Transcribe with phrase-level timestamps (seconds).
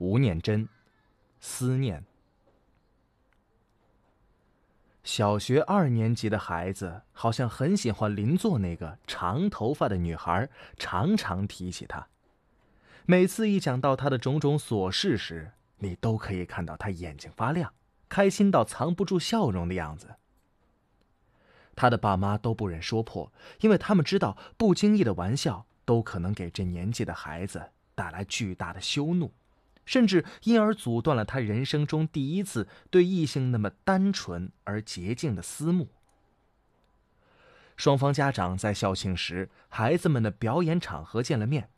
[0.00, 0.66] 吴念真，
[1.40, 2.02] 思念。
[5.04, 12.08] 小学二年级的孩子好像很喜欢邻座那个长头发的女孩，常常提起她。
[13.04, 17.74] 每次一讲到她的种种琐事时，你都可以看到她眼睛发亮，
[18.08, 20.14] 开心到藏不住笑容的样子。
[21.76, 23.30] 他的爸妈都不忍说破，
[23.60, 29.30] 因为他们知道不经意的玩笑都可能给这年纪的孩子带来巨大的羞怒。
[29.90, 35.88] 甚至因而阻断了他人生中第一次对异性那么单纯而洁净的思慕。
[37.76, 41.70] 双方家长在校庆时，孩子们的表演场合见了面。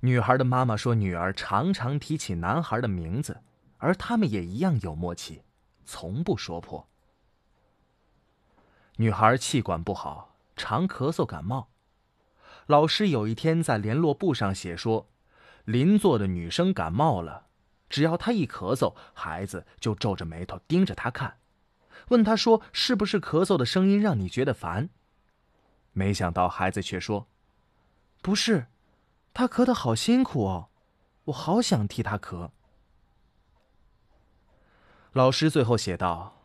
[0.00, 3.40] 女孩的妈妈说，女儿常常提起男孩的名字，
[3.78, 5.40] 而他们也一样有默契，
[5.86, 6.86] 从不说破。
[8.96, 11.70] 女孩气管不好，常咳嗽感冒。
[12.66, 15.08] 老师有一天在联络簿上写说。
[15.66, 17.48] 邻座的女生感冒了，
[17.90, 21.36] 只要她一咳嗽，孩子就皱着眉头盯着她看，
[22.08, 24.88] 问她说：“是不是咳嗽的声音让你觉得烦？”
[25.92, 27.26] 没想到孩子却说
[28.22, 28.66] ：“不是，
[29.34, 30.68] 他咳得好辛苦哦，
[31.24, 32.50] 我好想替他咳。”
[35.12, 36.42] 老师最后写道：“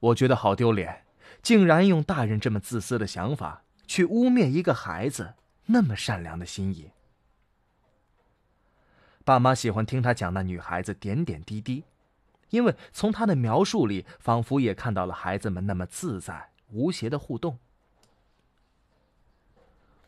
[0.00, 1.04] 我觉得好丢脸，
[1.42, 5.34] 竟然用大人这么自私的想法去污蔑一个孩子
[5.66, 6.90] 那么善良的心意。”
[9.26, 11.82] 爸妈喜欢听他讲那女孩子点点滴滴，
[12.50, 17.58] 因为从他的描述里，仿佛也看到了孩子们那么自在无邪的互动。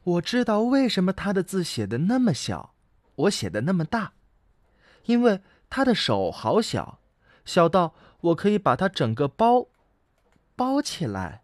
[0.04, 2.74] 我知道为什么他的字写的那么小，
[3.16, 4.12] 我写的那么大，
[5.06, 7.00] 因为他的手好小，
[7.44, 9.66] 小到我可以把他整个包
[10.54, 11.42] 包起来。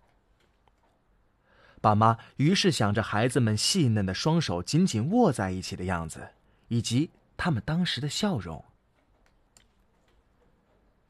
[1.80, 6.28] 爸妈于是想着孩子们细嫩的双手紧紧握在一起的样子，
[6.68, 7.10] 以及。
[7.36, 8.64] 他们当时的笑容。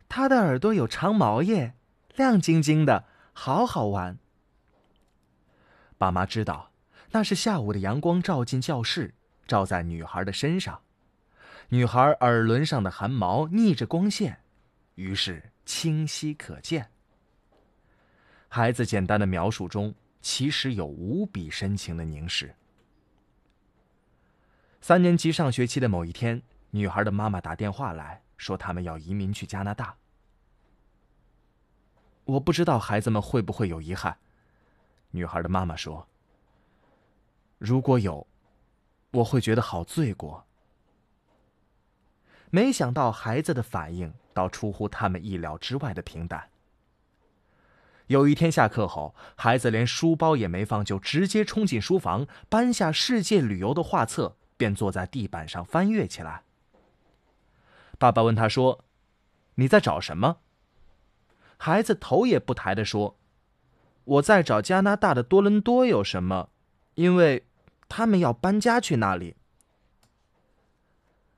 [0.09, 1.75] 他的耳朵有长毛耶，
[2.15, 4.19] 亮晶晶的，好好玩。
[5.99, 6.71] 爸妈知道，
[7.11, 9.15] 那是下午的阳光照进教室，
[9.47, 10.81] 照在女孩的身上，
[11.69, 14.39] 女孩耳轮上的汗毛逆着光线，
[14.95, 16.91] 于是清晰可见。
[18.49, 22.55] 孩子简单的描述中，其实有无比深情的凝视。
[24.87, 29.97] 三年级上学期的某一天，女孩的妈妈打电话来说，他们要移民去加拿大。
[32.27, 34.19] 我不知道孩子们会不会有遗憾。
[35.13, 36.07] 女孩的妈妈说
[37.57, 38.27] ：“如果有，
[39.13, 40.45] 我会觉得好罪过。”
[42.53, 46.51] 没想到孩子的反应倒出乎他们意料之外的平淡。
[48.09, 54.37] 有一天下课后，孩子连书包也没放，就直接冲进书房，搬下世界旅游的画册。
[54.57, 56.43] 便坐在地板上翻阅起来。
[57.99, 58.85] 爸爸问他说
[59.57, 60.39] ：“你在找什么？”
[61.57, 63.17] 孩子头也不抬的说
[64.05, 66.51] ：“我在找加拿大的多伦多有什么，
[66.95, 67.47] 因为
[67.89, 69.37] 他们要搬家去那里。”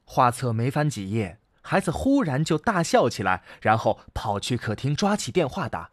[0.04, 5.91] 画册没翻几页，孩子忽然就大笑起来，然后跑去客厅抓起电话打，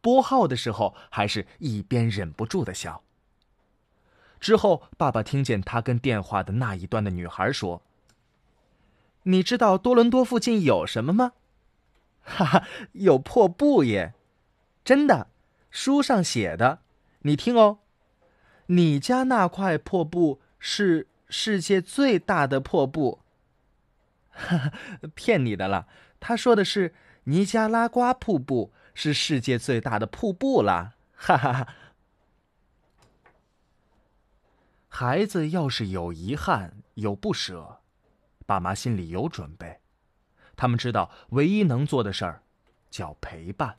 [0.00, 3.02] 拨号的时候还是一边忍不住的笑。
[4.38, 7.82] 之后，爸爸听见他跟电话的那一端的女孩说
[9.24, 11.32] ：“你知道多伦多附近有什么吗
[12.22, 14.14] ？”“哈哈，有破布耶
[14.84, 15.28] ！”“真的，
[15.70, 16.80] 书上写的。
[17.22, 17.78] ”“你听哦，
[18.66, 23.20] 你家那块破布是世界最大的破布。
[24.30, 24.72] ”“哈哈，
[25.14, 25.86] 骗你的了。
[26.20, 26.94] 他说的是
[27.24, 30.92] 尼加拉瓜瀑布是世界最大的瀑布啦。
[31.16, 31.68] ”“哈哈哈。”
[34.98, 37.82] 孩子要是有遗憾、有不舍，
[38.46, 39.80] 爸妈心里有准备。
[40.56, 42.40] 他们知道，唯一能做的事儿，
[42.88, 43.76] 叫陪伴。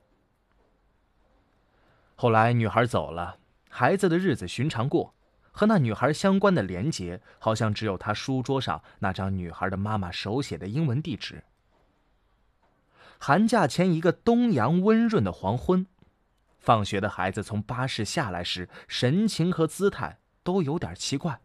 [2.14, 5.16] 后来，女孩走了，孩子的日子寻常过，
[5.52, 11.44] 和那女孩相关的连结，好像只有他书桌上那张女孩的妈妈手写的英文地址。
[13.18, 15.88] 寒假前一个东阳温润的黄昏，
[16.60, 20.20] 放学的孩子从巴士下来时，神情和姿态。
[20.48, 21.42] 都有点奇怪。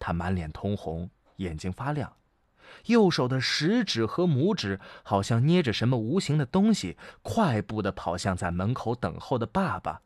[0.00, 2.16] 他满脸通红，眼睛发亮，
[2.86, 10.02] 右手的食指和拇指好像捏着什么无形的东西，快步的跑向在门口等候的爸爸。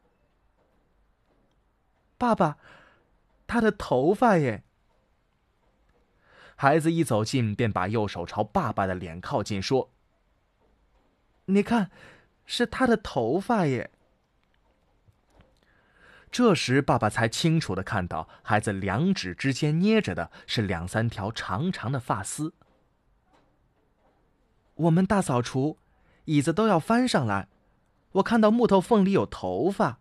[2.19, 2.59] 爸爸，
[3.47, 4.63] 他的头发耶！
[6.57, 9.91] 孩子一走近，便把右手朝爸爸的脸靠近，说
[11.47, 11.91] ：“你看，
[12.45, 13.91] 是他的头发耶。”
[16.37, 22.53] 这时，爸爸才清楚的看到，孩子两指之间捏着的是两三条长长的发丝。
[24.75, 25.79] 我们大扫除，
[26.27, 27.49] 椅子都要翻上来，
[28.13, 30.01] 我看到木头缝里有头发。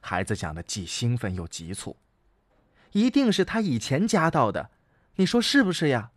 [0.00, 1.96] 孩子讲的既兴奋又急促，
[2.90, 4.72] 一定是他以前夹到的，
[5.14, 6.10] 你说是不是呀？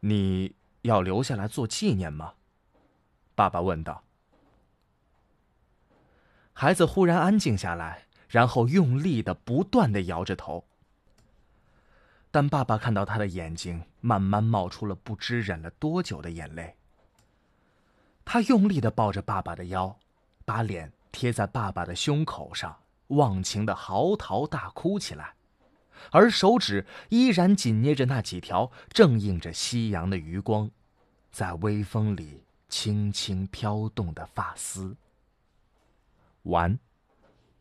[0.00, 2.34] 你要留下来做纪念吗？
[3.34, 4.04] 爸爸问道。
[6.60, 10.66] 孩子忽然安静下来，然后用力的、不断的摇着头。
[12.30, 16.76] 但爸爸看到他的眼睛慢慢冒出了不知忍了多久的眼泪。
[18.26, 19.96] 他用力的抱着爸爸的腰，
[20.44, 22.76] 把脸贴在爸爸的胸口上，
[23.06, 25.32] 忘情的嚎啕大哭起来，
[26.12, 30.70] 而手指依然紧捏着那几条正映着夕阳的余光，
[31.32, 34.94] 在微风里轻轻飘动的发丝。
[36.42, 36.78] 玩。